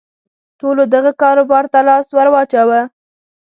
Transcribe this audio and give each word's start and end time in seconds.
ټولو 0.59 0.83
دغه 0.93 1.11
کاروبار 1.21 1.63
ته 1.73 1.79
لاس 1.87 2.07
ور 2.15 2.27
واچاوه. 2.33 2.81